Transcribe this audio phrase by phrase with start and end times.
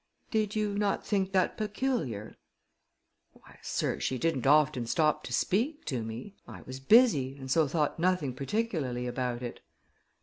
[0.31, 2.35] "Did you not think that peculiar?"
[3.33, 6.33] "Why, sir, she didn't often stop to speak to me.
[6.47, 9.59] I was busy and so thought nothing particularly about it."